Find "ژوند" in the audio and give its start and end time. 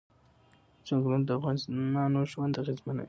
2.31-2.53